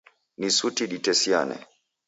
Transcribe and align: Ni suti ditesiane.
Ni 0.39 0.49
suti 0.57 0.83
ditesiane. 0.91 1.57